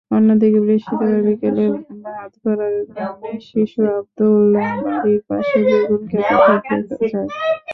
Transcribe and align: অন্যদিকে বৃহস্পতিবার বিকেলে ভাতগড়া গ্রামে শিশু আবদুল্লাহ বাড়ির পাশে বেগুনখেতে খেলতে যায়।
অন্যদিকে 0.11 0.59
বৃহস্পতিবার 0.65 1.21
বিকেলে 1.27 1.65
ভাতগড়া 2.05 2.67
গ্রামে 2.89 3.31
শিশু 3.47 3.79
আবদুল্লাহ 3.91 4.69
বাড়ির 4.85 5.21
পাশে 5.29 5.57
বেগুনখেতে 5.67 6.33
খেলতে 6.65 6.95
যায়। 7.11 7.29